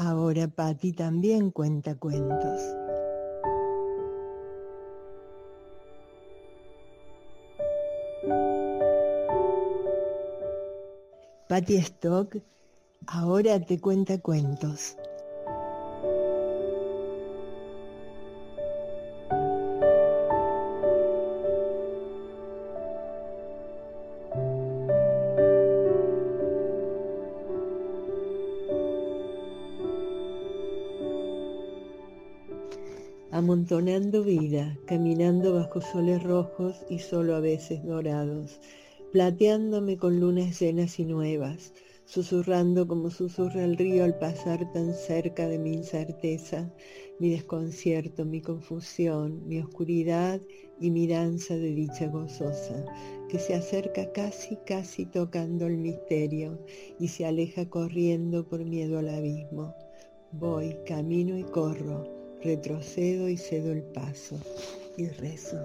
Ahora 0.00 0.46
Patti 0.46 0.92
también 0.92 1.50
cuenta 1.50 1.96
cuentos. 1.96 2.62
Patti 11.48 11.78
Stock 11.78 12.36
ahora 13.08 13.58
te 13.58 13.80
cuenta 13.80 14.20
cuentos. 14.20 14.96
Amontonando 33.38 34.24
vida, 34.24 34.76
caminando 34.84 35.54
bajo 35.54 35.80
soles 35.80 36.20
rojos 36.24 36.84
y 36.90 36.98
solo 36.98 37.36
a 37.36 37.40
veces 37.40 37.84
dorados, 37.84 38.58
plateándome 39.12 39.96
con 39.96 40.18
lunas 40.18 40.58
llenas 40.58 40.98
y 40.98 41.04
nuevas, 41.04 41.72
susurrando 42.04 42.88
como 42.88 43.10
susurra 43.10 43.62
el 43.62 43.76
río 43.76 44.02
al 44.02 44.18
pasar 44.18 44.72
tan 44.72 44.92
cerca 44.92 45.46
de 45.46 45.56
mi 45.56 45.72
incerteza, 45.72 46.68
mi 47.20 47.30
desconcierto, 47.30 48.24
mi 48.24 48.40
confusión, 48.40 49.46
mi 49.46 49.60
oscuridad 49.60 50.40
y 50.80 50.90
mi 50.90 51.06
danza 51.06 51.54
de 51.54 51.74
dicha 51.74 52.08
gozosa, 52.08 52.84
que 53.28 53.38
se 53.38 53.54
acerca 53.54 54.10
casi, 54.10 54.56
casi 54.66 55.06
tocando 55.06 55.68
el 55.68 55.76
misterio 55.76 56.58
y 56.98 57.06
se 57.06 57.24
aleja 57.24 57.70
corriendo 57.70 58.48
por 58.48 58.64
miedo 58.64 58.98
al 58.98 59.10
abismo. 59.10 59.76
Voy, 60.32 60.76
camino 60.84 61.38
y 61.38 61.44
corro 61.44 62.17
retrocedo 62.42 63.28
y 63.28 63.36
cedo 63.36 63.72
el 63.72 63.82
paso 63.82 64.38
y 64.96 65.08
rezo. 65.08 65.58